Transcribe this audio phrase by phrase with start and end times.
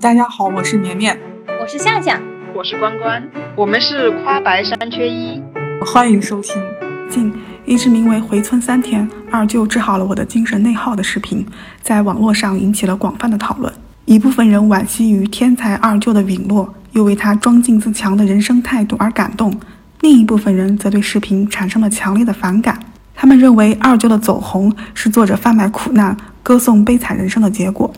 [0.00, 1.16] 大家好，我是绵绵，
[1.60, 2.20] 我是夏夏，
[2.52, 3.22] 我是关关，
[3.54, 5.40] 我们是夸白三缺一，
[5.86, 6.60] 欢迎收听。
[7.08, 7.32] 近
[7.64, 11.46] 一支名为《回村三天，二舅治好了我的精神内耗》的视频，
[11.80, 13.72] 在网络上引起了广泛的讨论。
[14.04, 19.52] 一部分人惋惜于天才二舅的陨落，又为他装进自强的人生态度而感动；
[20.00, 22.78] 另一部分人则对视频产生了强烈的反感。
[23.14, 27.92] 他们认为二舅的走红是作者贩卖苦难、歌颂悲惨人生的结果。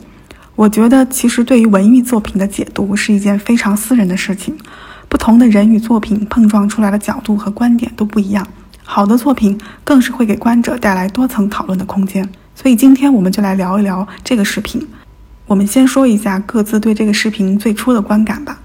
[0.57, 4.57] 我觉得，其实对于文艺作品的解读是一件非常私人的事情，
[5.07, 8.47] 不同的人与作品碰撞出来的角度和观点都不一样。
[8.83, 12.27] 好的作品更是会给观者带来多层讨论的空间。
[12.55, 14.81] 所以今天我们就来聊一聊这个视频。
[15.47, 18.63] 我们先说一下各自对这个视频最初的观感吧。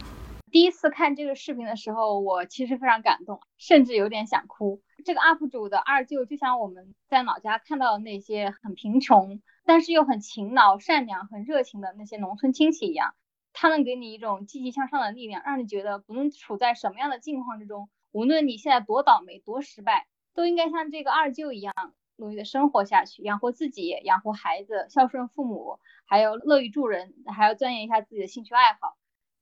[0.49, 4.79] 第一次看这个视频的时候，我其实非常感动，甚至有点想哭。
[5.03, 13.15] 这个 UP 主的二舅就像我们在老家看到的那些很贫穷，但是又很勤劳、善良、很热情的那些农村亲戚一样，
[13.53, 21.73] 他能给你一种积极向上的力量，让你觉得不论处在什么样的境况之中，无论你现在多倒霉、多失败，都应该像这个二舅一样
[22.17, 28.97] 努力的生活下去，养活自己，养活孩子，孝顺父母，还有乐于助人，还要钻研一下自己的兴趣爱好。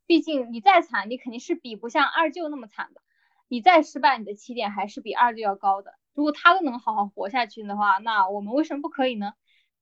[0.05, 3.01] 毕竟你再惨，你肯定是比不像二舅那么惨的。
[3.47, 5.95] 你再失败，你的起点还是比二舅要高的。
[6.13, 9.33] 如果他都能好好活下去的话，那我们为什么不可以呢？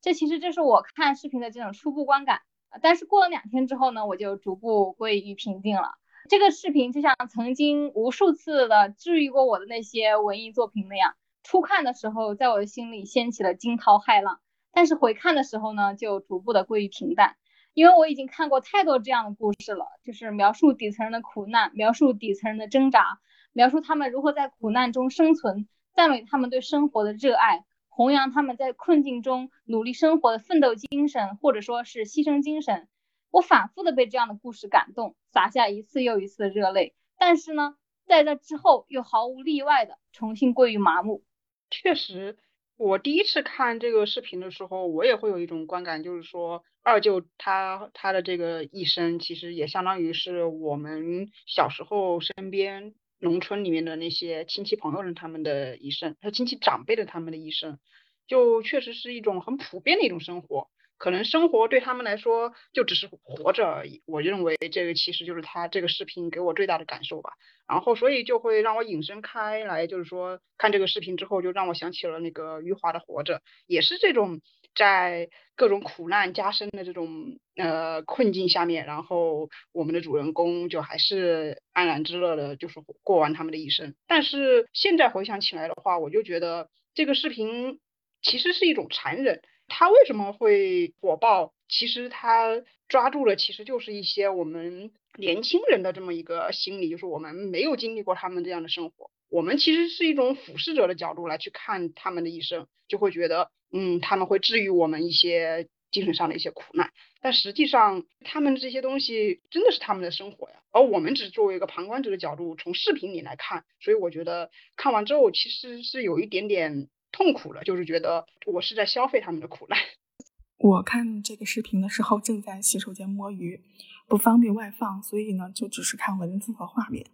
[0.07, 2.39] 这其实这是我看视频的这种初步观感。
[2.81, 5.95] 但是过了两天之后呢，我就逐步归于平静了。
[6.29, 14.39] 这个视频就像曾经无数次的治愈过我的那些文艺作品那样，初看的时候在我的心里掀起了惊涛骇浪，
[14.71, 17.35] 但是回看的时候呢，就逐步的归于平淡。
[17.73, 23.19] 因为我已经看过太多这样的故事了，就是描述底层人的苦难，描述底层人的挣扎，
[23.51, 27.65] 描述他们如何在苦难中生存，赞美他们对生活的热爱，
[27.97, 32.87] 弘扬他们在困境中努力生活的奋斗精神，或者说是牺牲精神。
[33.31, 36.93] 我反复的被这样的故事感动，洒下一次又一次的热泪。
[37.17, 37.75] 但是呢，
[38.05, 41.23] 在这之后又毫无例外的重新归于麻木。
[41.71, 42.37] 确实。
[42.75, 57.79] 我第一次看这个视频的时候，我也会有一种观感，就是说二舅他他的这个一生，其实也相当于是我们小时候身边农村里面的那些亲戚朋友们他们的一生，他亲戚长辈的他们的一生，
[58.27, 60.69] 就确实是一种很普遍的一种生活。
[60.99, 64.01] 可能生活对他们来说就只是活着而已。
[64.07, 67.33] 我认为这个其实就是他这个视频给我最大的感受吧。
[67.67, 73.35] 然后所以就会让我引申开来，就是说看这个视频之后，就让我想起了那个余华的《活着》，
[73.67, 74.41] 也是这种
[74.77, 83.95] 在各种苦难加深的这种呃困境下面，然后我们的主人公就还是安然之乐的，就是过完他们的一生。
[84.05, 87.79] 但是现在回想起来的话，我就觉得这个视频
[88.21, 89.41] 其实是一种残忍。
[89.67, 91.53] 他为什么会火爆？
[91.67, 106.91] 其实他抓住了，其实就是一些我们年轻人的这么一个心理，就是我们没有经历过他们这样的生活，我们其实是一种俯视者的角度来去看他们的一生，就会觉得，嗯，他们会治愈我们一些精神上的一些苦难。
[107.21, 113.65] 但实际上，他们这些东西真的是他们的生活呀，而我们只作为一个旁观者的角度，从视频里来看。
[113.79, 116.89] 所以我觉得看完之后，其实是有一点点。
[117.09, 119.79] 痛苦了，就是觉得我是在消费他们的苦难。
[120.59, 123.59] 我看这个视频的时候正在洗手间摸鱼，
[124.07, 127.07] 不方便外放，所以呢就只是看文字和画面。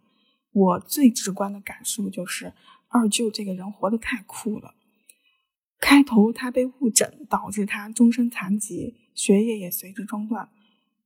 [0.52, 2.52] 我最直观的感受就是
[2.88, 4.74] 二舅这个人活得太酷了。
[5.80, 10.48] 开头他被误诊，导致他终身残疾，学业也随之中断。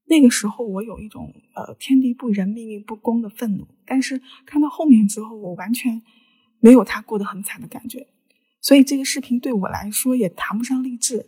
[0.06, 3.66] 那个时候我有一种呃天地不仁、命运不公的愤怒。
[3.84, 6.02] 但是看到后面之后，我完全
[6.60, 8.06] 没有他过得很惨的感觉。
[8.60, 11.26] 所以这个视频对我来说也谈不上励志。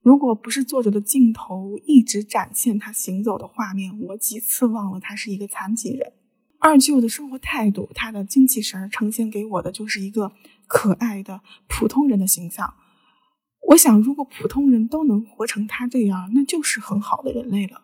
[0.00, 6.12] 如果不是作者的镜头一直展现他行走的画面，我几次忘了他是一个残疾人。
[6.58, 10.32] 二舅的生活态度，他的精气神呈现给我的就是一个
[10.68, 12.74] 可爱的普通人的形象。
[13.70, 17.82] 我想，如果普通人都能活成他这样，那就是很好的人类了。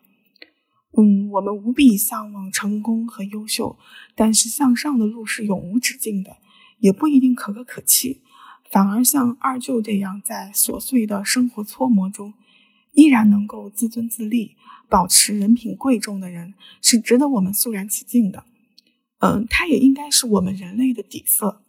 [0.97, 3.77] 嗯，我们无比向往成功和优秀，
[4.15, 6.37] 但是向上的路是永无止境的，
[6.79, 8.23] 也不一定可歌可泣。
[8.71, 12.35] 反而像二舅这样，在琐碎的生活搓磨中，
[12.93, 14.57] 依然能够自尊自立、
[14.89, 18.45] 保持人品贵重的人，是值得我们肃然起敬的。
[19.19, 21.61] 嗯，他也应该是我们人类的底色。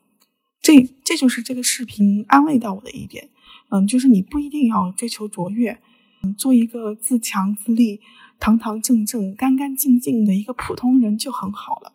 [0.66, 3.30] 这这就是这个视频安慰到我的一点。
[3.70, 5.80] 嗯，就是你不一定要追求卓越，
[6.24, 8.02] 嗯，做一个自强自立、
[8.40, 11.94] 堂堂正正、干干净净的一个普通人就很好了。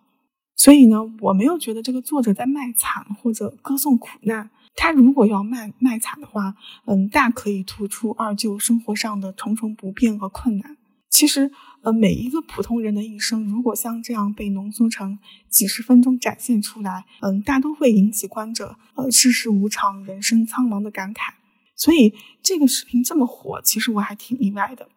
[0.55, 4.51] 所以呢，我没有觉得这个作者在卖惨或者歌颂苦难。
[4.77, 10.77] 他如果要卖卖惨的话，嗯，大可以突出二舅生活上的重重不便和困难。
[11.09, 11.51] 其实，
[11.83, 15.19] 呃，每一个普通人的一生，如果像这样被浓缩成
[15.49, 21.33] 几十分钟展现出来，嗯，大都会引起观者呃世事无常、人生苍茫的感慨。
[21.75, 22.13] 所以
[22.43, 24.89] 这个视频这么火，其实我还挺意外的。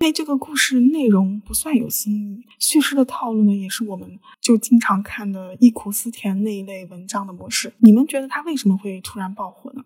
[0.00, 7.72] 因为这个故事内容不算有新意，叙事的套路呢，也是我们就经常看的忆苦思甜那一类文章的模式。
[7.78, 9.82] 你们觉得它为什么会突然爆火呢？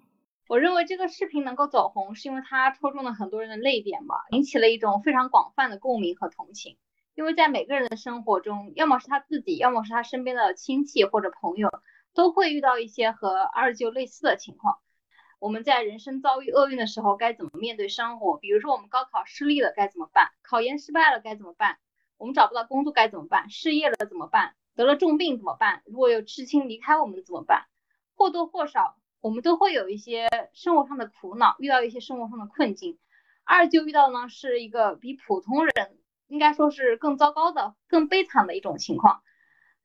[0.51, 6.77] 我认为这个视频能够走红，是因为它戳中了很多人的泪点吧，引起了一种非常广泛的共鸣和同情。
[7.15, 11.71] 因为在每个人的生活中，要么是他自己，要么是他身边的亲戚或者朋友，
[12.15, 14.81] 都会遇到一些和二舅类似的情况。
[15.39, 18.37] 我们在人生遭遇厄运的时候，该怎么面对生活？
[18.37, 20.33] 比如说，我们高考失利了该怎么办？
[20.43, 21.79] 考研失败了该怎么办？
[22.17, 23.51] 我们找不到工作该怎么办？
[23.51, 24.57] 失业了怎么办？
[24.75, 25.83] 得了重病怎么办？
[25.87, 27.67] 如果有至亲离开我们怎么办？
[28.17, 32.99] 或多或少，我们都会有一些生活上的苦恼，遇到一些生活上的困境。
[33.45, 39.23] 二舅遇到呢，是一个比普通人应该说是更糟糕的、更悲惨的一种情况。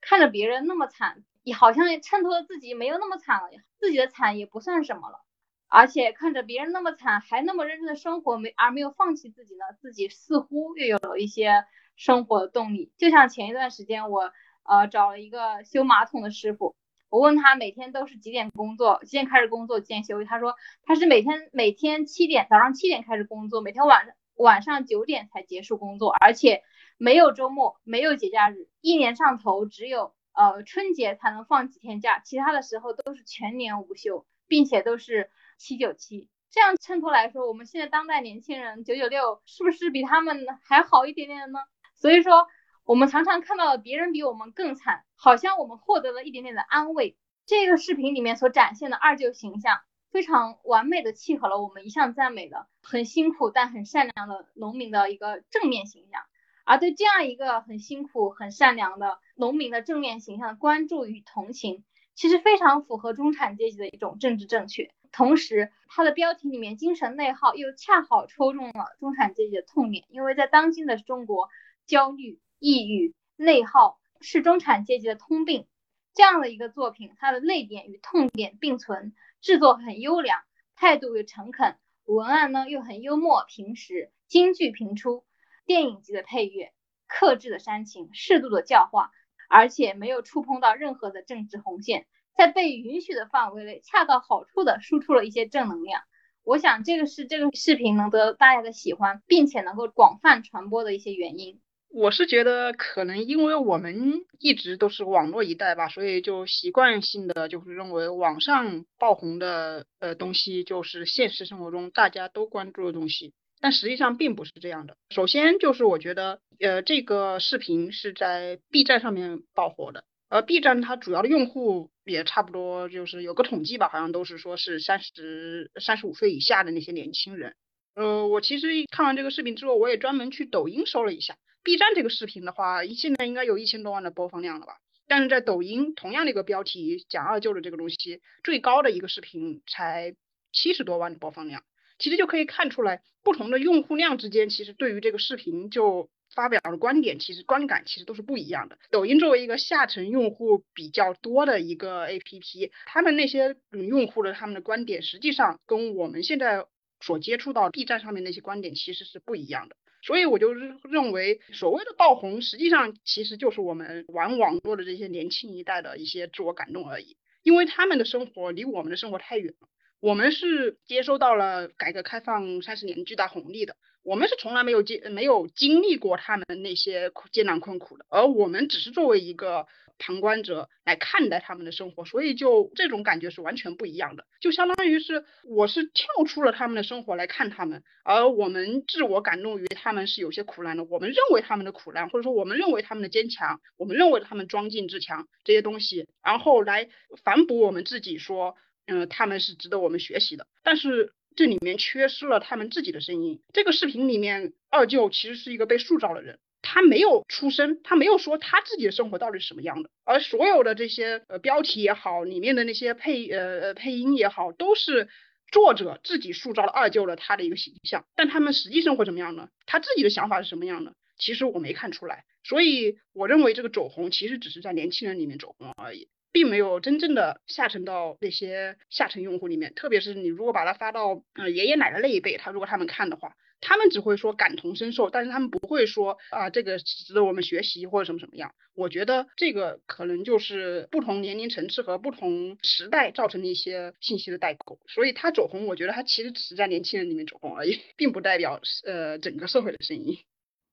[0.00, 3.48] 看着别人那么惨，也好像衬托自己没有那么惨了，
[3.78, 5.20] 自己的惨也不算什么了。
[5.68, 11.64] 而且看着别人那么惨，还那么认真的生活，没而没有放弃自己呢，自己似乎又有了一些
[11.96, 12.92] 生活的动力。
[12.96, 16.76] 就像前一段时间，我呃找了一个修马桶的师傅，
[17.08, 20.26] 我问他每天都是几点工作，几点开始工作，几点休息。
[20.28, 20.54] 他说
[20.84, 26.62] 他是每天每天七点早上七点开始工作，每天晚上晚上九点才结束工作，而且
[26.96, 35.30] 没有周末，没有节假日，一年上头只有呃春节才能放几天假，其他的时候都是全年无休，并且都是。
[35.58, 41.58] 七九七，这样衬托来说，我们现在当代年轻人九九六是不是比他们还好一点点呢？
[41.94, 42.46] 所以说，
[42.86, 47.16] 我们常常看到别人比我们更惨，好像我们获得了一点点的安慰。
[47.44, 49.80] 这个视频里面所展现的二舅形象，
[50.12, 56.20] 非常完美的契合了我们一向赞美的很辛苦但很善良的农民的一个正面形象。
[56.64, 61.82] 而对这样一个很辛苦很善良的农民的正面形象的关注与同情，
[62.14, 64.92] 其实非常符合中产阶级的一种政治正确。
[65.10, 71.48] 同时，它的标题里面“精神内耗”又恰好戳中了中产阶级的痛点，因为在当今的中国，
[71.84, 75.66] 焦虑、抑郁、内耗是中产阶级的通病。
[76.14, 80.40] 这样的一个作品，它的泪点与痛点并存，制作很优良，
[80.74, 85.24] 态度又诚恳，文案呢又很幽默平实，金句频出，
[85.66, 86.72] 电影级的配乐，
[87.06, 89.10] 克制的煽情，适度的教化，
[89.50, 92.06] 而且没有触碰到任何的政治红线。
[92.34, 96.02] 在被允许的范围内，恰到好处的输出了一些正能量。
[96.42, 101.60] 我想，这个是这个视频能得到大家的喜欢，并且能够广泛传播的一些原因。
[101.88, 113.32] 我是觉得，可能因为我们一直都是网络一代吧，所以就习惯性的就是认为网上爆红的呃东西就是现实生活中大家都关注的东西。
[113.58, 114.96] 但实际上并不是这样的。
[115.08, 120.04] 首先就是我觉得，呃，这个视频是在 B 站上面爆火的。
[120.28, 127.54] 呃，B 站它主要的用户也差不多，就是有个统计吧，好像都是说是三十三十五岁以下的那些年轻人。
[127.94, 131.36] 呃，我其实看完这个视频之后，我也专门去抖音搜了一下
[131.66, 134.78] ，B 站这个视频的话，现在应该有一千多万的播放量了吧？
[135.08, 140.14] 但是在抖音同样的一个标题讲二舅的这个东西，最高的一个视频才
[140.52, 141.64] 七十多万的播放量，
[141.98, 146.08] 其实就可以看出来，不同的用户量之间，其实对于这个视频就。
[146.34, 148.76] 发表的观点其实观感其实都是不一样的。
[148.90, 156.66] 抖音作为一个下沉用户比较多的一个 APP，他们那些嗯用户的他们的观点，实际上跟我们现在
[157.00, 159.76] 所接触到 B 站上面那些观点其实是不一样的。
[160.06, 169.68] 所以我就认为，所谓的爆红，实际上其实就是我们玩网络的这些年轻一代的一些自我感动而已，因为他们的生活离我们的生活太远了。
[169.98, 173.74] 我们是接收到了改革开放三十年巨大红利的。
[174.06, 179.66] 我们是从来没有经没有经历过他们那些艰难困苦的，而我们只是作为一个
[179.98, 184.24] 旁观者来看待他们的生活，所以就这种感觉是完全不一样的。
[184.40, 196.88] 就相当于是我是跳出了他们的生活来看他们，而我们自我感动于他们是有些苦难的，我们认为他们的苦难，或者说我们认为他们的坚强，我们认为他们装进自强这些东西，然后来
[197.24, 198.54] 反哺我们自己说，
[198.86, 201.12] 嗯，他们是值得我们学习的，但是。
[201.36, 203.40] 这里面缺失了他们自己的声音。
[203.52, 209.90] 这个视频里面，二舅其实是一个被塑造的人，他没有出声，他没有说他自己的生活到底是什么样的。
[210.04, 215.08] 而所有的这些呃标题也好，里面的那些配呃配音也好，都是
[215.52, 218.06] 作者自己塑造了二舅的他的一个形象。
[218.16, 219.48] 但他们实际生活怎么样呢？
[219.66, 220.94] 他自己的想法是什么样的？
[221.18, 222.24] 其实我没看出来。
[222.44, 226.08] 所以我认为这个走红其实只是在年轻人里面走红而已。
[226.36, 238.52] 并没有真正的下沉到那些下沉用户里面，特别是你如果把它发到呃爷爷奶奶那一辈，他如果他们看的话，他们只会说感同身受，但是他们不会说啊这个值得我们学习或者什么什么样。
[238.74, 244.78] 我觉得这个可能就是不同年龄层次和不同时代造成的一些信息的代沟。
[244.88, 250.18] 所以他走红，我觉得他其实只是在年轻人里面走红而已，并不代表呃整个社会的声音。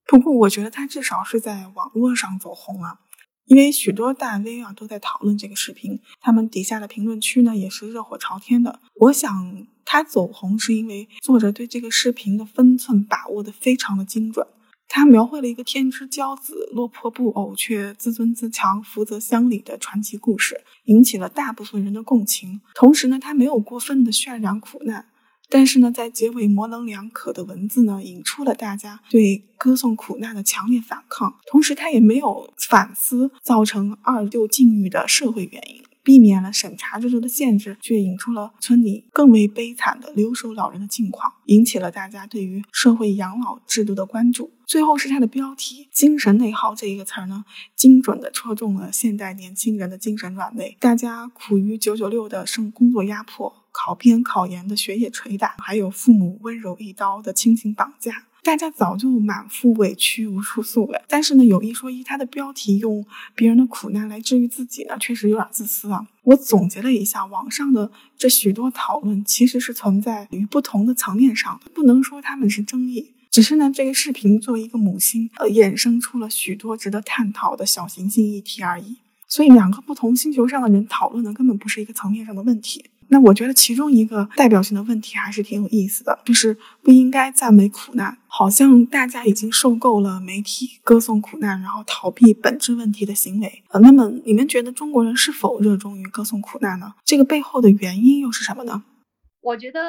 [0.06, 2.98] 不过我觉得他至少是在网络上走红了。
[3.46, 8.80] 因为许多大 V 啊都在讨论这个视频，他们底下的评论区呢也是热火朝天的。
[9.00, 14.46] 我想他走红是因为作者对这个视频的分寸把握的非常的精准。
[14.86, 22.60] 他描绘了一个天之骄子落魄不偶却自尊自强、福泽乡里的传奇故事，引起了大部分人的共情。
[22.74, 25.06] 同时呢，他没有过分的渲染苦难。
[25.54, 31.32] 但是呢，在结尾模棱两可的文字呢，引出了大家对歌颂苦难的强烈反抗。
[31.46, 44.50] 同时，他也没有反思造成二舅境遇的社会原因，避免了审查制度的限制，却引出了村里更为悲惨的留守老人的境况，引起了大家对于社会养老制度的关注。
[44.66, 47.44] 最后是他的标题“精神内耗”这一个词儿呢，
[47.76, 50.76] 精准的戳中了现代年轻人的精神软肋。
[50.80, 53.63] 大家苦于九九六的生工作压迫。
[53.74, 61.02] 考编考研的学业捶打，还有父母温柔一刀的亲情绑架，大家早就满腹委屈无处诉了。
[61.08, 63.04] 但是呢，有一说一，他的标题用
[63.34, 66.06] 别人的苦难来治愈自己呢，确实有点自私啊。
[66.22, 73.10] 我总结了一下，网上的这许多讨论其实是存在于不同的层面上的，不能说他们是争议。
[73.30, 78.98] 只是呢，这个视频作为一个母星，呃，衍生出了许多值得探讨的小行星议题而已。
[79.26, 82.84] 所以，两个不同星球上的人讨论的根本不是一个层面上的问题。
[83.14, 93.62] 那我觉得其中一个代表性的问题还是挺有意思的，就是不应该赞美苦难，好像大家已经受够了媒体歌颂苦难，然后逃避本质问题的行为。
[93.68, 96.92] 呃，那么你们觉得中国人是否热衷于歌颂苦难呢？
[97.04, 98.82] 这个背后的原因又是什么呢？
[99.40, 99.80] 我觉得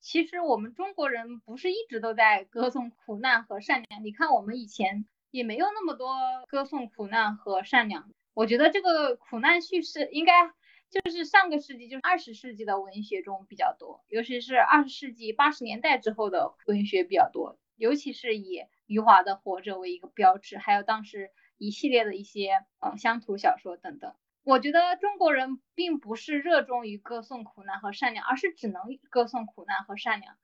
[0.00, 6.14] 其实我们中国人不是一直都在歌颂苦难和善良，你看我们以前也没有那么多
[6.48, 8.04] 歌颂苦难和善良。
[8.32, 10.52] 我觉得这个苦难叙事应该。
[10.90, 24.12] 就是上个世纪，就是二十世纪的文学中比较多，尤其是二十世纪八十年代之后的文学比较多，尤其是以余华的《活着》为一个标志，还有当时一系列的一些呃乡土小说等等。
[24.42, 30.36] 我觉得中国人并不是热衷于歌颂苦难和善良，而是只能歌颂苦难和善良。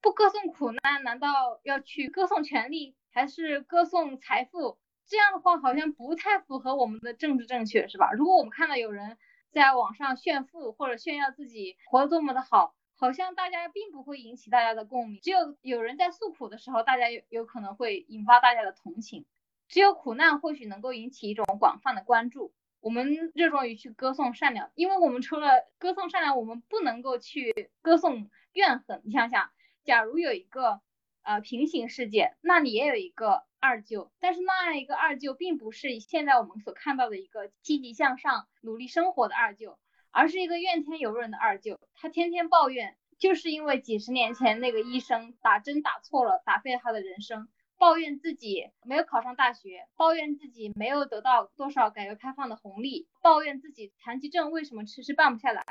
[0.00, 4.76] 不歌颂苦难，难道要去歌颂权力，还是歌颂财富？
[5.06, 8.10] 这样的话好像不太符合我们的政治正确，是吧？
[8.12, 9.16] 如果我们看到有人。
[9.54, 15.20] 在网上炫富或者炫耀自己活得多么的好，好像大家并不会引起大家的共鸣。
[15.22, 19.24] 只有有人在诉苦的时候，大家有有可能会引发大家的同情。
[19.68, 22.52] 只有苦难或许能够引起一种广泛的关注。
[22.80, 29.02] 我们热衷于去歌颂善良，因为我们除了歌颂善良，我们不能够去歌颂怨恨。
[29.04, 29.50] 你想想，
[29.84, 30.80] 假如有一个
[31.22, 33.44] 呃平行世界，那里也有一个。
[33.66, 39.78] 二舅，但是那样一个二舅，并不是现在我们所看到的一个积极向上、努力生活的二舅，
[40.10, 41.80] 而是一个怨天尤人的二舅。
[41.94, 55.64] 他天天抱怨，就是因为几十年前那个医生打针打错了，打废了他的人生；抱怨自己没有考上大学，抱怨自己没有得到多少改革开放的红利，抱怨自己残疾证为什么迟迟办不下来，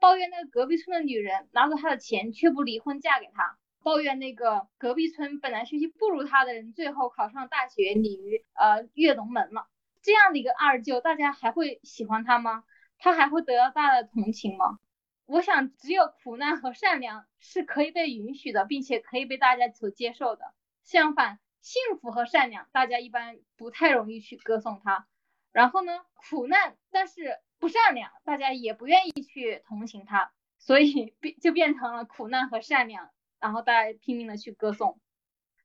[0.00, 3.56] 抱怨那个隔壁村的女人拿走他的钱却不离婚嫁给他。
[3.88, 9.66] 抱怨那个隔壁村本来学习不如他的人，最后考上大学，鲤鱼呃跃龙门了。
[10.02, 12.64] 这样的一个二舅，大家还会喜欢他吗？
[12.98, 14.78] 他还会得到大家的同情吗？
[15.24, 20.52] 我想，只有苦难和善良是可以被允许的，并且可以被大家所接受的。
[20.84, 25.06] 相反，幸福和善良，大家一般不太容易去歌颂他。
[25.50, 25.92] 然后呢，
[26.28, 33.08] 苦难但是不善良，大家也不愿意去同情他，所以变就变成了苦难和善良。
[33.40, 34.98] 然后大家拼命的去歌颂，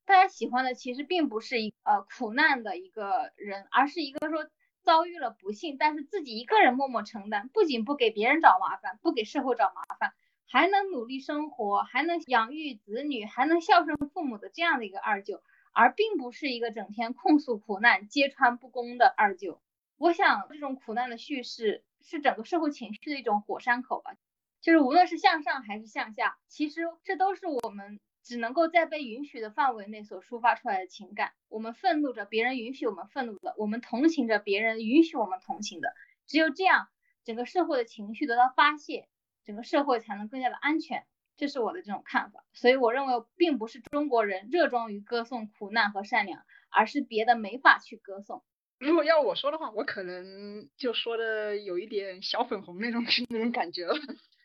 [0.06, 4.48] 大家喜欢的其实并不是一呃苦难的一个人，而是一个说
[4.82, 10.13] 遭遇了不幸，但是自己一个人默默承担，不仅不给别人找麻烦，不给社会找麻烦，
[10.46, 19.62] 还能努力生活，还能养育子女，还能孝顺父母的这样的一个二舅，而并不是一个整天控诉苦难、揭穿不公的二舅。
[19.98, 24.15] 我想这种苦难的叙事是整个社会情绪的一种火山口吧。
[24.63, 31.34] 就是无论是向上还是向下，其实这都是我们只能够在被允许的范围内所抒发出来的情感。
[31.50, 35.93] 我们愤怒着，别人允许我们愤怒的；我们同情着，别人允许我们同情的。
[36.27, 36.88] 只有这样，
[37.25, 39.10] 整个社会的情绪得到发泄，
[39.43, 41.05] 整个社会才能更加的安全。
[41.36, 42.46] 这是我的这种看法。
[42.53, 48.41] 所以我认为，并不是中国人热衷于歌颂苦难和善良，而是别的没法去歌颂。
[48.79, 53.96] 如果要我说的话，我可能就说的有一点小粉红那种 那种感觉了。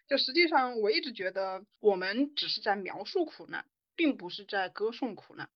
[0.08, 5.50] 就实际上，我一直觉得我们只是在描述苦难，并不是在歌颂苦难。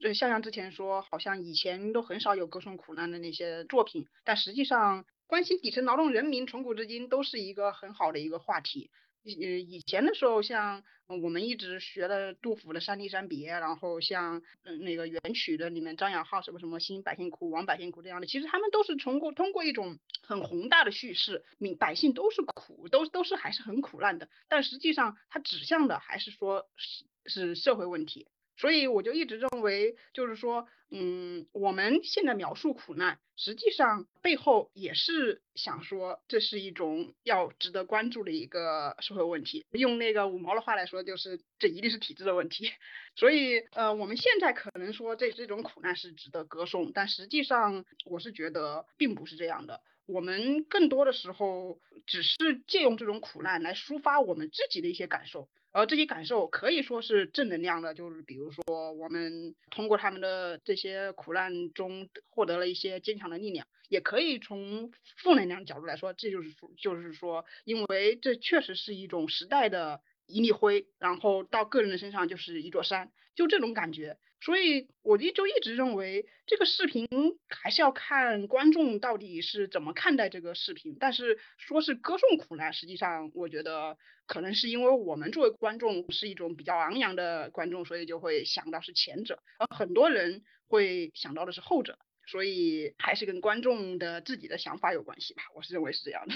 [0.00, 8.90] 就像像之前说，好像以前都很少有歌颂苦难的那些作品，但实际上关心底层劳动人民从古至今都是一个很好的一个话题。
[9.22, 28.28] 以以前的时候，像我们一直学的杜甫的《山地山别》，然后像嗯那个元曲的里面张养浩什么什么兴百姓苦，亡百姓苦这样的，其实他们都是通过通过一种很宏大的叙事，民百姓都是苦，都都是还是很苦难的，但实际上它指向的还是说是是社会问题。
[28.58, 39.64] 所以我就一直认为，就是说，嗯，我们现在描述苦难，实际上背后也是想说，这是一种要值得关注的一个社会问题。
[39.70, 42.70] 用那个五毛的话来说，就是这一定是体制的问题。
[43.14, 49.80] 所以，呃，我们现在可能说这这种苦难是值得歌颂，但实际上我是觉得并不是这样的。
[50.08, 52.36] 我们更多的时候只是
[52.66, 55.48] 借用这种苦难来抒发我们自己的一些感受。
[55.70, 74.16] 而这些感受可以说是正能量的，就是比如说我们通过他们的这些苦难中获得了一些坚强的力量，也可以从负能量角度来说，这就是说就是说，因为这确实是一种时代的一粒灰，然后到个人的身上就是一座山，就这种感觉。
[74.40, 77.08] 所以我就就一直认为这个视频
[77.48, 80.96] 还是要看观众到底是怎么看待这个视频。
[81.00, 91.98] 但是说是歌颂苦难，实际上我觉得可能是因为我们作为观众是一种比较昂扬的观众，所以就会想到是前者，而很多人会想到的是后者。
[92.30, 96.34] 所以还是跟观众的自己的想法有关系吧，我是认为是这样的。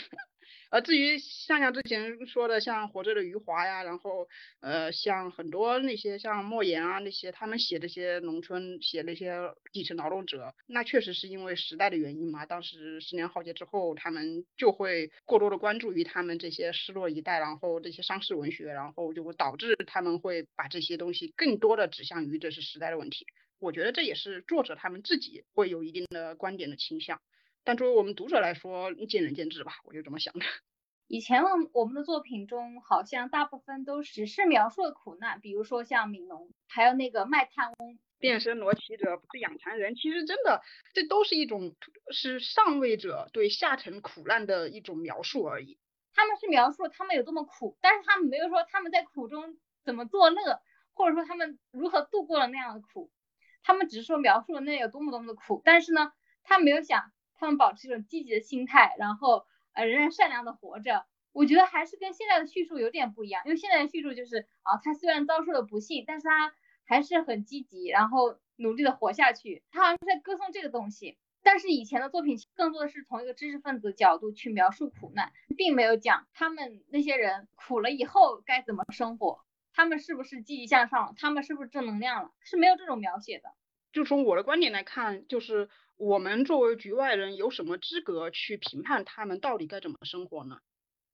[0.71, 4.29] 呃，至于像像之前说的，像活着的余华呀，然后
[4.61, 12.47] 呃，像很多那些像莫言啊那些，他们写这些农村，写那些底层劳动者，那确实是因为时代的原因嘛。
[12.47, 23.27] 当时十年浩劫之后，他们就会过多的关注于他们这些失落一代，然后这些伤势文学，然后就会导致他们会把这些东西更多的指向于这是时代的问题。
[23.59, 27.21] 我觉得这也是作者他们自己会有一定的观点的倾向。
[27.65, 30.45] 但作为我们读者来说，见仁见智吧，我就这么想的。
[31.07, 39.95] 以前我们的作品中，好像大部分都只是描述了苦难，比如说像悯农，还有那个卖炭翁、变身罗骑者不是养蚕人。
[39.95, 40.63] 其实真的，
[40.95, 41.77] 这都是一种
[42.11, 45.79] 是上位者对下层苦难的一种描述而已。
[46.15, 50.63] 他们是描述他们有多么苦，但是他们没有说他们在苦中怎么作乐，
[50.95, 53.11] 或者说他们如何度过了那样的苦。
[53.63, 57.13] 他们只是说描述了那有多么多么的苦，但是呢，他没有想。
[57.43, 61.05] 他们保持一种积极的心态，然后呃仍然善良的活着。
[61.33, 69.65] 我觉得还是跟现在的叙述有点不一样，因为现在的叙述就是啊，他虽然遭受了不幸，但是他还是很积极，然后努力的活下去。
[69.73, 71.19] 他好像是在歌颂这个东西。
[71.43, 79.41] 但是以前的作品更多的是从一个知识分子的角度去描述苦难，并没有讲他们那些人苦了以后该怎么生活，
[79.73, 83.53] 他们是不是积极向上，他们是不是正能量了，是没有这种描写的。
[83.93, 85.69] 就从我的观点来看，就是
[86.03, 90.59] 我们作为局外人，有什么资格去评判他们到底该怎么生活呢？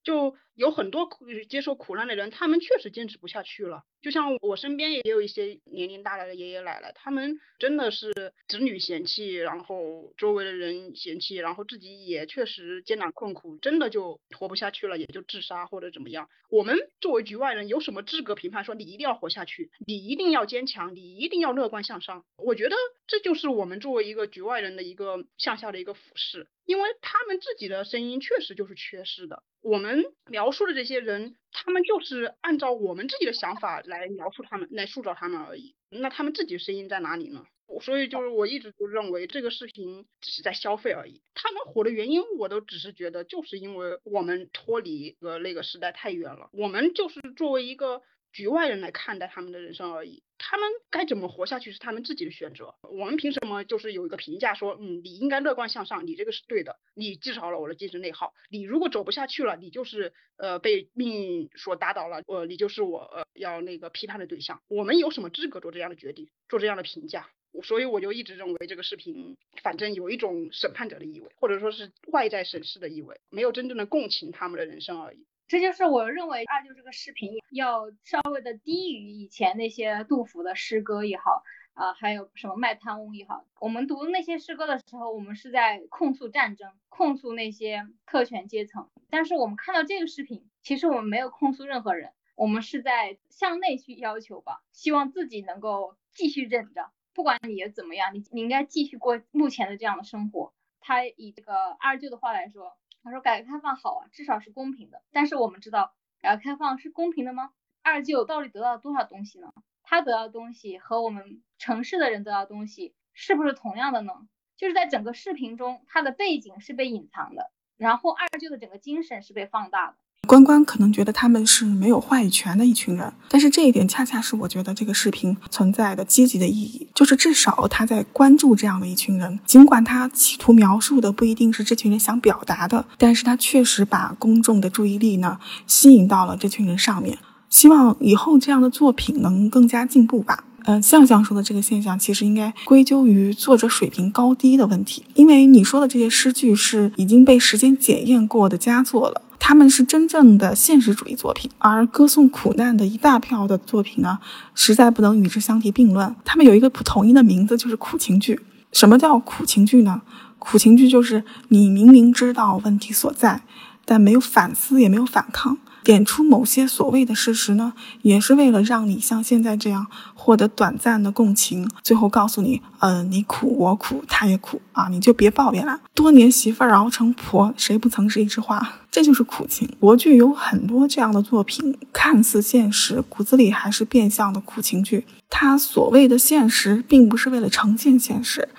[0.02, 3.84] 就有很多苦接受苦难的人，他们确实坚持不下去了。
[4.00, 8.12] 就像我身边也有一些年龄大了的爷爷奶奶，他们真的是
[8.46, 16.28] 子女嫌弃，然后周围的人嫌弃，然后自己也确实艰难困苦，真的就活不下去了，也就自杀或者怎么样。
[16.48, 22.24] 我们作为局外人，有什么资格评判说你一定要活下去，你一定要坚强，你一定要乐观向上？
[22.38, 26.46] 我觉得这就是我们作为一个局外人的一个向下的一个俯视。
[26.64, 35.74] 因为他们自己的声音确实就是缺失的，我们描述的这些人，他们就是按照我们自己的想法来描述他们，来塑造他们而已。
[35.90, 37.46] 那他们自己的声音在哪里呢？
[37.82, 41.22] 所以就是我一直都认为这个视频只是在消费而已。
[41.34, 48.02] 他们火的原因，我都只是觉得就是因为我们脱离呃那个时代太远了，我们就是作为一个。
[48.30, 52.74] 局外人来看待他们的人生而已，他们该怎么活下去是他们自己的选择。
[52.82, 58.32] 我们凭什么就是有一个评价说，嗯，你应该乐观向上，你这个是对的，你制造了我的精神内耗。
[58.48, 64.62] 你如果走不下去了，你就是呃被命运所打倒了，呃，你就是我呃要那个批判的对象。
[64.68, 67.28] 我们有什么资格做这样的决定，做这样的评价？
[67.62, 75.26] 所以我就一直认为这个视频反正有一种审判者的意味，或者说是外在审视的意味，没有真正的共情他们的人生而已。
[75.48, 83.46] 这就是我认为二舅这个视频要稍微的低于以前那些杜甫的诗歌也好，啊，还有什么卖炭翁也好。
[83.58, 88.90] 我们读那些诗歌的时候，我们是在控诉战争，控诉那些特权阶层。
[89.08, 100.52] 但是我们看到这个视频，其实我们没有控诉任何人，我们是在向内去要求吧，希望自己能够继续忍着，不管你怎么样，你你应该继续过目前的这样的生活。
[100.78, 102.76] 他以这个二舅的话来说。
[103.08, 105.02] 他说改革开放好啊，至少是公平的。
[105.10, 107.50] 但是我们知道，改革开放是公平的吗？
[107.82, 109.50] 二舅到底得到了多少东西呢？
[109.82, 114.12] 他得到的东西和我们城市的人得到的东西是不是同样的呢？
[114.56, 119.96] 就是在整个视频中，他的背景是被隐藏的，然后二舅的整个精神是被放大的。
[120.26, 137.16] 关关可能觉得他们是没有话语权的一群人，但是这一点恰恰是我觉得这个视频存在的积极的意义，就是至少他在关注这样的一群人，尽管他企图描述的不一定是这群人想表达的，但是他确实把公众的注意力呢吸引到了这群人上面。
[137.48, 140.44] 希望以后这样的作品能更加进步吧。
[140.64, 145.02] 嗯，向向说的这个现象，其实应该归咎于作者水平高低的问题。
[145.14, 151.50] 因为你说的这些诗句是已经被时间检验过的佳作了，他们是真正的现实主义作品。
[151.58, 154.18] 而歌颂苦难的一大票的作品呢，
[154.54, 156.14] 实在不能与之相提并论。
[156.24, 158.40] 他们有一个不统一的名字，就是苦情剧。
[158.72, 160.02] 什么叫苦情剧呢？
[160.38, 163.42] 苦情剧就是你明明知道问题所在，
[163.84, 165.58] 但没有反思，也没有反抗。
[165.88, 167.72] 点出某些所谓的事实呢，
[168.02, 175.80] 也是为了让你像现在这样获得短暂的共情，最后告诉你，嗯，你苦我苦，他也苦啊，你就别抱怨了。
[175.94, 178.74] 多年媳妇熬成婆，谁不曾是一枝花？
[178.90, 179.66] 这就是苦情。
[179.80, 185.06] 国剧有很多这样的作品，看似现实，骨子里还是变相的苦情剧。
[185.30, 188.50] 它所谓的现实，并不是为了呈现现实，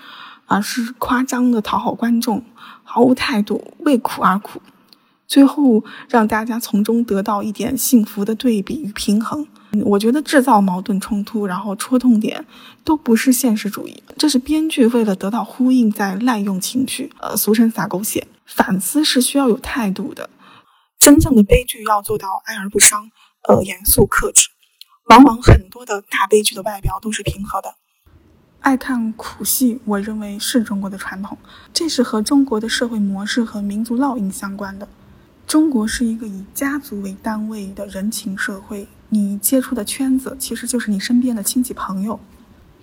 [0.48, 2.44] 而是夸张的讨好观众，
[2.84, 4.60] 毫无态度，为苦而苦。
[5.30, 9.48] 最后让大家从中得到一点幸福的对比与平衡，
[9.86, 12.44] 我觉得制造矛盾冲突，然后戳痛点，
[12.84, 18.28] 都不是现实主义，这是编剧为了得到呼应在滥用情绪，呃，俗称撒狗血。
[18.48, 20.28] 反思是需要有态度的，
[21.00, 23.12] 真正的悲剧要做到哀而不伤，
[23.48, 24.50] 呃，严肃克制。
[25.12, 27.76] 往往很多的大悲剧的外表都是平和的。
[28.62, 31.38] 爱看苦戏，我认为是中国的传统，
[31.72, 34.88] 这是和中国的社会模式和民族烙印相关的。
[35.50, 42.20] 中国是一个以家族为单位的人情社会，你接触的圈子其实就是你身边的亲戚朋友，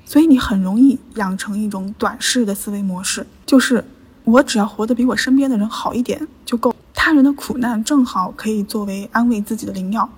[0.04, 3.84] 所以你很容易养成一种短视的思维模式，就是
[4.24, 10.10] 我只要活得比我身边的人好一点就够，他人的苦难正好可以作为安慰自己的灵药。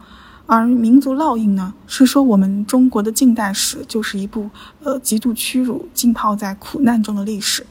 [0.47, 4.49] 而民族烙印呢，是说我们中国的近代史就是一部
[4.83, 7.67] 呃极度屈辱、浸泡在苦难中的历史。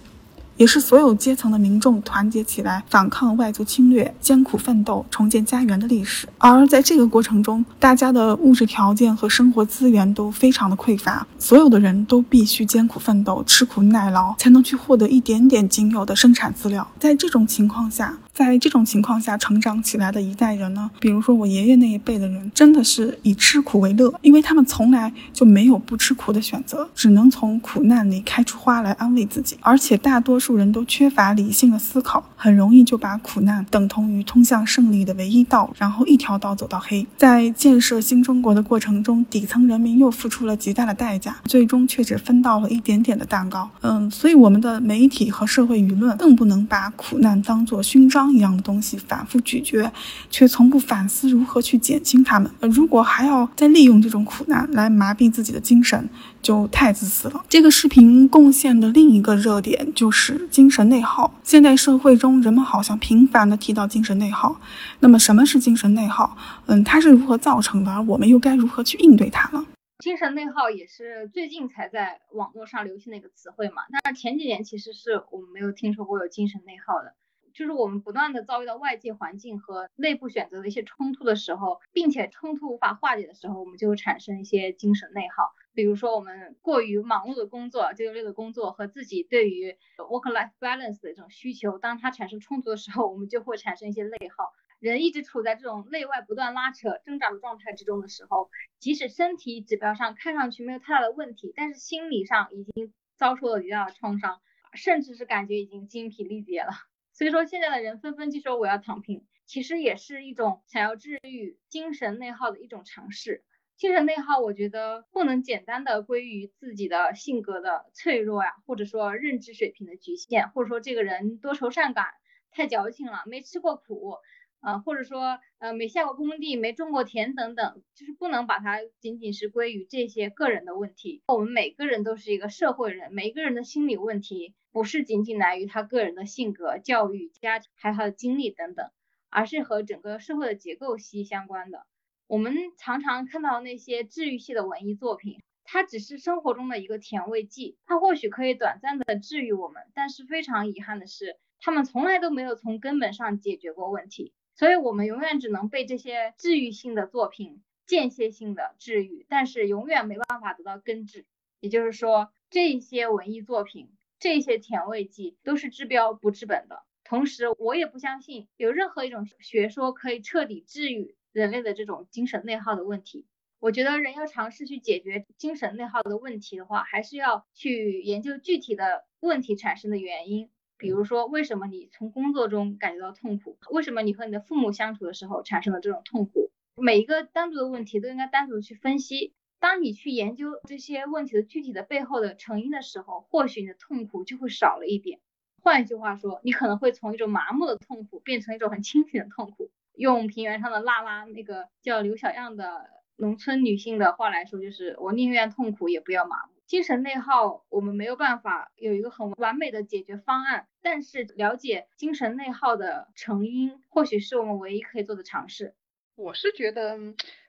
[0.57, 6.27] 也是所有阶层的民众团结起来反抗外族侵略、艰苦奋斗、重建家园的历史。
[6.37, 16.87] 而在这个过程中，大家的物质条件和生活资源都非常的匮乏，所有的人都必须艰苦奋斗、吃苦耐劳，才能去获得一点点仅有的生产资料。
[16.99, 29.57] 在这种情况下，在这种情况下成长起来的一代人呢，比如说我爷爷那一辈的人，真的是以吃苦为乐，因为他们从来就没有不吃苦的选择，只能从苦难里开出花来安慰自己。
[29.61, 37.03] 而且大多数人都缺乏理性的思考，很容易就把苦难等同于通向胜利的唯一道，然后一条道走到黑。
[37.17, 43.67] 在建设新中国的过程中，底层人民又付出了极大的代价，最终却只分到了一点点的蛋糕。
[43.81, 48.26] 嗯，所以我们的媒体和社会舆论更不能把苦难当作勋章。
[48.31, 49.91] 一样的东西反复咀嚼，
[50.29, 52.51] 却从不反思如何去减轻它们。
[52.61, 56.09] 如果还要再利用这种苦难来麻痹自己的精神，
[56.41, 57.45] 就太自私了。
[57.49, 61.33] 这个视频贡献的另一个热点就是精神内耗。
[61.43, 64.59] 现代社会中，人们好像频繁的提到精神内耗。
[64.99, 66.37] 那么，什么是精神内耗？
[66.65, 67.91] 嗯，它是如何造成的？
[67.91, 69.65] 而我们又该如何去应对它呢？
[69.99, 73.81] 精神内耗也是最近才在网络上流行的一个词汇嘛。
[73.91, 77.13] 但是前几年其实是我们没有听说过有精神内耗的。
[77.57, 85.51] 就是我们不断的遭遇到外界环境和内部选择的一些冲突的时候，并且冲突无法化解的时候，我们就会产生一些精神内耗。
[85.73, 94.51] 比如说，我们过于忙碌的工作、九九六的工作和自己对于 work-life balance 的这种需求，当它产生冲突的时候，我们就会产生一些内耗。
[94.79, 104.39] 人一直处在这种内外不断拉扯、挣扎的状态之中的时候，即使身体指标上看上去没有太大的问题，但是心理上已经遭受了极大的创伤，
[104.75, 106.69] 甚至是感觉已经精疲力竭了。
[107.17, 113.43] 所以说，现在的人纷纷就说我要躺平，其实也是一种想要治愈精神内耗的一种尝试。
[113.75, 122.05] 精神内耗，我觉得不能简单的归于自己的性格的脆弱呀，或者说认知水平的局限，或者说这个人多愁善感、
[122.51, 124.17] 太矫情了，没吃过苦。
[124.61, 131.23] 呃，或者说，呃，没下过工地，没种过田等等，就是不能把它仅仅是归于这些个人的问题。
[131.27, 138.89] 我们每个人都是一个社会人，每一个人的心理问题不是仅仅来于他个人的性格、教育、家庭，还有他的经历等等，
[139.29, 141.85] 而是和整个社会的结构息息相关的。
[142.25, 154.33] 我们常常看到那些治愈系的文艺作品，它只是生活中的一个甜味剂，它或许可以短暂的治愈我们，但是非常遗憾的是，他们从来都没有从根本上解决过问题。
[154.57, 161.27] 所以，我们永远只能被这些治愈性的作品间歇性的治愈，但是永远没办法得到根治。
[161.59, 166.81] 也就是说，这些文艺作品，这些甜味剂都是治标不治本的。
[167.03, 173.27] 同时，我也不相信有任何一种学说可以彻底治愈人类的这种精神内耗的问题。
[173.59, 180.49] 我觉得人要尝试去解决精神内耗的问题的话，还是要去研究具体的问题产生的原因。
[180.77, 183.57] 比如说，为什么你从工作中感觉到痛苦？
[183.71, 186.51] 为什么你和你的父母相处的时候产生了这种痛苦？
[186.75, 189.33] 每一个单独的问题都应该单独去分析。
[189.59, 195.19] 当你去研究这些问题的具体的背后的成因的时候，或许你的痛苦就会少了一点。
[195.63, 199.71] 换一句话说，你可能会从一种麻木的痛苦变成一种很清醒的痛苦。
[199.95, 206.56] 用平原上的娜拉那个叫刘小样的农村女性的话来说，就是我宁愿痛苦也不要麻木。
[206.67, 215.73] 精神内耗，我们没有办法有一个很完美的解决方案，但是了解精神内耗的成因，或许是我们唯一可以做的尝试。
[216.15, 216.97] 我是觉得，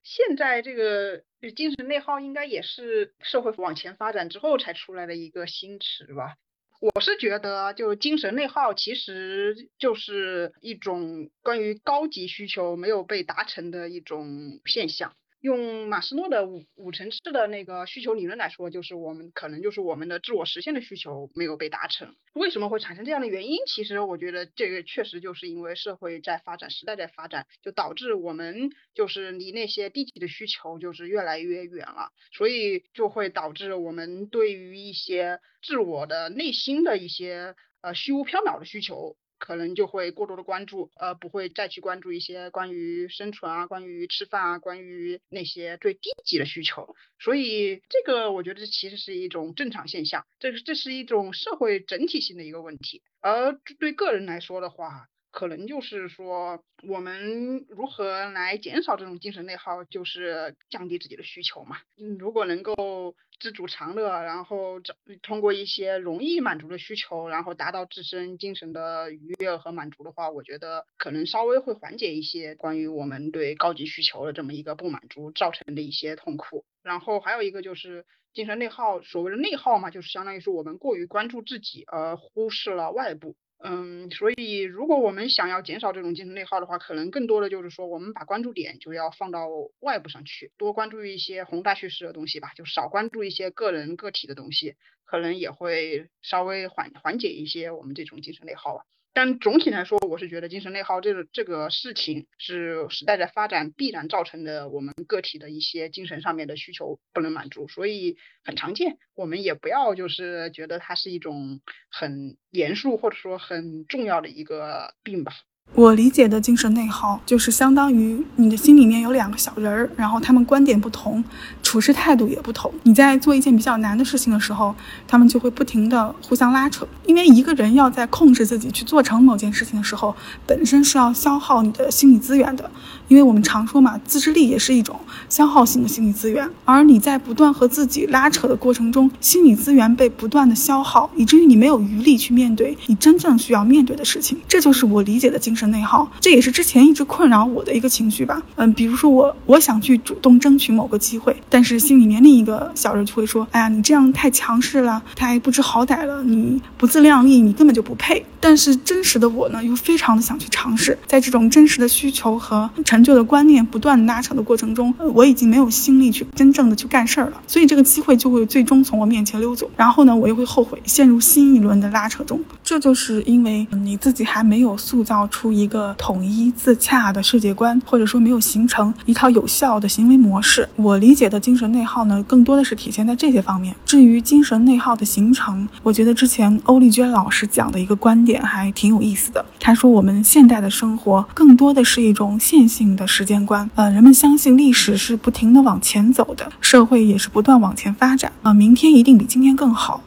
[0.05, 1.25] 现在这个
[1.57, 6.37] 精神内耗应该也是社会往前发展之后才出来的一个新词吧。
[6.81, 15.13] 我是觉得，就精神内耗其实就是一种关于高级需求没有被达成的一种现象。
[15.41, 22.17] 用马斯诺的五五层次的那个需求理论来说，就是我们可能就是我们的自我实现的需求没有被达成。
[22.33, 23.59] 为什么会产生这样的原因？
[23.67, 39.17] 其实我觉得这个确实就是因为社会在发展，时代在发展，就导致我们就是离那些低级的需求就是越来越远了，所以就会导致我们对于一些自我的内心的一些呃虚无缥缈的需求。
[39.39, 46.95] 可能就会过多的关注，呃，不会再去关注一些关于生存啊、关于吃饭啊、关于那些最低级的需求。
[47.19, 53.03] 所以这个我觉得其实是一种正常现象，这是这是一种社会整体性的一个问题。
[53.21, 61.77] 而对个人来说的话，可能就是说我们如何来减少这种精神内耗，就是降低自己的需求嘛。
[61.97, 63.15] 嗯，如果能够。
[63.41, 76.65] 知足常乐，然后找通过一些容易满足的需求，然后达到自身精神的愉悦和满足的话，我觉得可能稍微会缓解一些关于我们对高级需求的这么一个不满足造成的一些痛苦。
[76.83, 83.37] 然后还有一个就是精神内耗，所谓的内耗嘛，就是相当于是我们过于关注自己而忽视了外部。
[83.61, 89.49] 嗯，所以如果我们想要减少这种精神内耗的话，可能更多的就是说，我们把关注点就要放到
[89.81, 98.85] 外部上去，多关注一些宏大叙事的东西吧，就少关注一些个人个体的东西，可能也会稍微缓缓解一些我们这种精神内耗吧。
[99.21, 108.97] 但总体来说，我是觉得精神内耗这个这个事情是时代的发展必然造成的，我们个体的一些精神上面的需求不能满足，所以很常见。
[109.17, 115.33] 我们也不要就是觉得它是一种很严肃或者说很重要的一个病吧。
[115.75, 121.23] 我理解的精神内耗，就是相当于你的心里面有两个小人儿，然后他们观点不同，
[121.63, 122.73] 处事态度也不同。
[122.83, 124.75] 你在做一件比较难的事情的时候，
[125.07, 126.85] 他们就会不停的互相拉扯。
[127.07, 132.69] 因为一个人要在控制自己去做成某件事情的时候，本身是要消耗你的心理资源的。
[133.07, 136.49] 因为我们常说嘛，自制力也是一种消耗性的心理资源。
[136.65, 144.39] 而你在不断和自己拉扯的过程中，心理资源被不断的消耗，以至于你没有余力去面对你真正需要面对的事情。
[144.49, 148.41] 这就是我理解的精神是内耗，这也是之前一直困扰我的一个情绪吧。
[148.57, 172.41] 嗯，比如说我我想去主动争取某个机会，但是心里面另一个小人就会说：“哎呀，你这样太强势了，太不知好歹了，你不自量力，你根本就不配。”但是真实的我呢，又非常的想去尝试，在这种真实的需求和成就的观念不断拉扯的过程中，我已经没有心力去真正的去干事儿了，所以这个机会就会最终从我面前溜走，然后呢，我又会后悔，陷入新一轮的拉扯中。
[172.63, 180.69] 这就是因为你自己还没有塑造出一个统一自洽的世界观，或者说没有形成一套有效的行为模式。
[180.77, 183.75] 我理解的精神内耗呢，更多的是体现在这些方面。
[183.85, 189.45] 至于精神内耗的形成，我觉得之前欧丽娟老师讲的一个观点还挺有意思的。
[189.61, 200.03] 他说，我们现代的生活更多的是一种线性的时间观，呃，人们相信历史是不停的往前走的，社会也是不断往前发展，啊，明天一定比今天更好。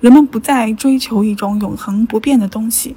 [0.00, 2.96] 人们不再追求一种永恒不变的东西，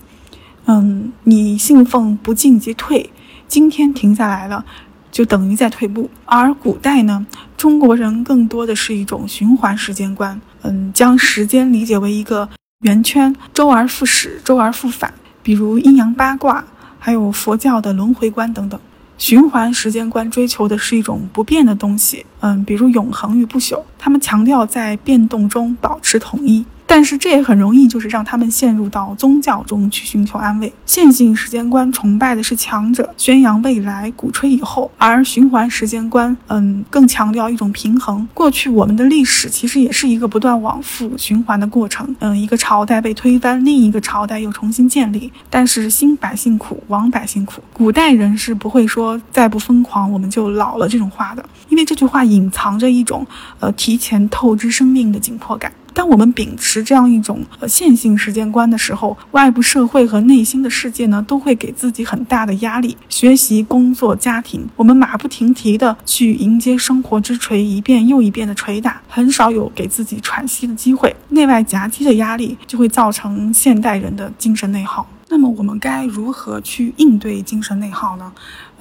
[0.65, 3.09] 嗯，你信奉不进即退，
[3.47, 4.63] 今天停下来了，
[5.11, 6.09] 就等于在退步。
[6.25, 7.25] 而古代呢，
[7.57, 12.49] 中国人更多的是一种循环时间观，嗯，将时间理解为一个。
[12.83, 16.61] 圆圈周而复始，周而复返，比如阴阳八卦，
[16.99, 18.77] 还有佛教的轮回观等等。
[19.17, 23.81] 循环时间观追求的是一种不变的东西，嗯，比如永恒与不朽。
[23.97, 26.65] 他们强调在变动中保持统一。
[26.93, 30.71] 但是这也很容易就是让他们陷入到宗教中去寻求安慰。
[30.85, 38.27] 线性时间观崇拜的是强者，宣扬未来，鼓吹以后；而循环时间观，嗯，更强调一种平衡。
[38.35, 45.33] 过去我们的历史其实也是一个不断往复循环的过程，嗯，一个朝代被推翻，另一个朝代又重新建立。
[45.49, 47.59] 但是兴百姓苦，亡百姓苦。
[47.73, 53.25] 古代人是不会说再不疯狂我们就老了这种话的，因为这句话隐藏着一种
[53.59, 55.71] 呃提前透支生命的紧迫感。
[55.93, 62.97] 当我们秉持这样一种呃线性时间观的时候，外部社会和内心的世界呢，都会给自己很大的压力。
[63.07, 71.15] 学习、工作、家庭，我们马不停蹄的去迎接生活之锤，一遍又一遍的捶打，很少有给自己喘息的机会。
[71.29, 75.07] 内外夹击的压力，就会造成现代人的精神内耗。
[75.29, 78.31] 那么我们该如何去应对精神内耗呢？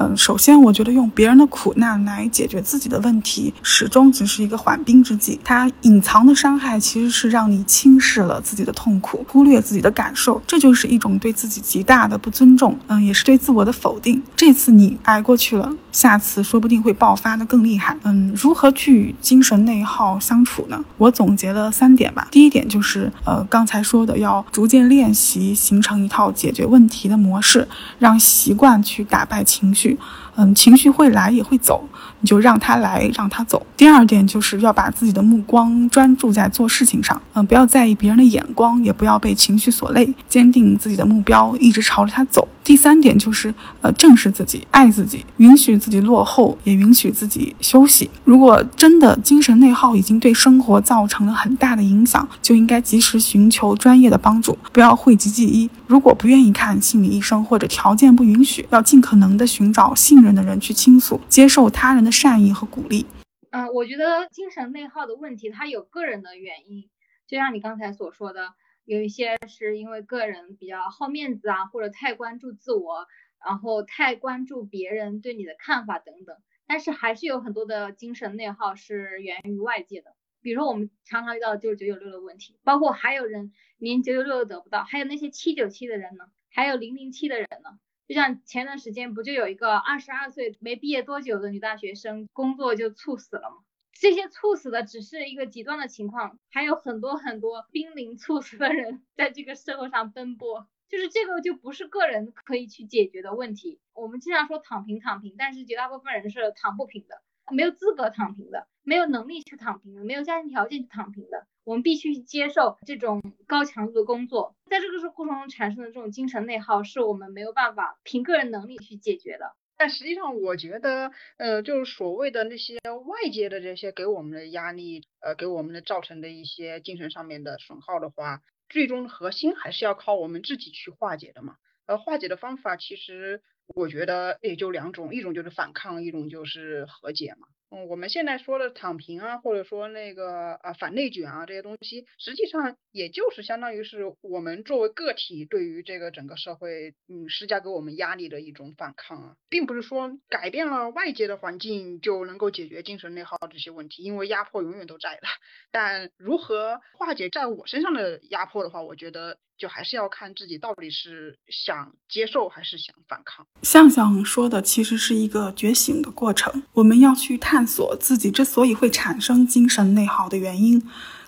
[0.02, 5.38] 嗯，首先我觉得用别人的苦难来解决自己的问题，始终只是一个缓兵之计。
[5.44, 12.76] 它隐藏的伤害其实是让你轻视了自己的痛苦，忽略自己的感受，这就是一种对自己极大的不尊重。
[12.88, 14.20] 嗯，也是对自我的否定。
[14.34, 17.96] 这次你挨过去了，下次说不定会爆发的更厉害。
[18.02, 20.84] 嗯，如何去与精神内耗相处呢？
[20.98, 22.26] 我总结了三点吧。
[22.32, 27.68] 第一点就是，呃，刚才说的要逐渐练习，形成一套解决问题的模式，
[28.00, 29.91] 让习惯去打败情绪。
[30.36, 31.84] 嗯，情绪会来也会走，
[32.20, 33.64] 你就让它来，让它走。
[33.76, 42.48] 第二点就是要把自己的目光专注在做事情上，嗯，不要在意别人的眼光，也不要被情绪所累，坚定自己的目标，一直朝着它走。
[42.64, 48.08] 第三点就是，呃，正视自己，爱自己，允许自己落后，也允许自己休息。
[48.24, 55.68] 如果真的精神内耗已经对生活造成了很大的影响，就应该及时寻求专业的帮助，不要讳疾忌医。
[55.92, 63.04] 如果不愿意看心理医生或者条件不允许，要尽可能的寻找信任的人去倾诉，接受他人的善意和鼓励。
[63.50, 66.88] 嗯，我觉得精神内耗的问题，它有个人的原因，
[67.28, 68.54] 就像你刚才所说的，
[68.86, 73.06] 有一些是因为个人比较好面子啊，或者太关注自我，
[73.46, 76.34] 然后太关注别人对你的看法等等。
[76.66, 80.14] 但是还是有很多的精神内耗是源于外界的。
[80.42, 87.78] 比如说我们常常遇到的就是九九六的问题，包括还有人连九九六都得不到，还有那些七九七的人呢，还有零零七的人呢。
[88.08, 93.56] 就像前段时间不就有一个二十二岁没毕业多久的女大学生工作就猝死了吗？
[93.92, 103.80] 这些猝死的只是一个极端的情况，还有很多很多濒临猝死的人在这个社会上奔波，就是这个就不是个人可以去解决的问题。
[103.94, 107.22] 我们经常说躺平躺平，但是绝大部分人是躺不平的。
[107.50, 119.54] 没有资格躺平的，没有能力去躺平的，没有家庭条件去躺平的，我们必须去接受这种高强度的工作，在这个过程中产生的这种精神内耗，是我们没有办法凭个人能力去解决的。
[119.76, 131.56] 但实际上，我觉得，呃，就是所谓的那些外界的这些给我们的压力，呃，给我们的造成的一些精神上面的损耗的话，最终核心还是要靠我们自己去化解的嘛。
[131.86, 133.42] 呃，化解的方法其实。
[133.74, 137.46] 我觉得也就两种，一种就是反抗，一种就是和解嘛。
[137.74, 155.22] 嗯，我们现在说的躺平啊，或者说那个啊反内卷啊这些东西，实际上也就是相当于是我们作为个体对于这个整个社会嗯施加给我们压力的一种反抗啊，并不是说改变了外界的环境就能够解决精神内耗这些问题，因为压迫永远都在的。
[155.70, 163.46] 但如何化解在我身上的压迫的话，我觉得就还是要看自己到底是想接受还是想反抗。
[163.62, 167.52] 向向说的其实是一个觉醒的过程，我们要去探。
[167.52, 170.82] 探索自己之所以会产生精神内耗的原因，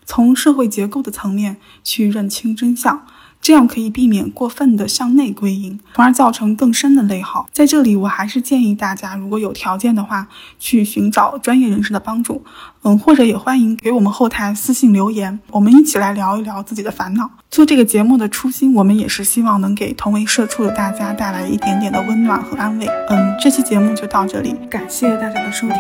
[0.07, 3.07] 从社会结构的层面去认清真相。
[3.45, 7.47] 这样可以避免过分的向内归因，从而造成更深的内耗。
[7.53, 10.27] 在这里，我还是建议大家，如果有条件的话，
[10.59, 12.43] 去寻找专业人士的帮助。
[12.85, 17.31] 嗯，或者也欢迎给我们后台私信留言，我们一起来聊一聊自己的烦恼。
[17.51, 22.87] 做这个节目的初心，我们也是希望能给同为社畜的大家带来一点点的温暖和安慰。
[23.11, 25.77] 嗯，这期节目就到这里，感谢大家的收听，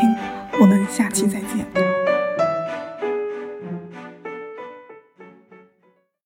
[0.60, 1.93] 我们下期再见。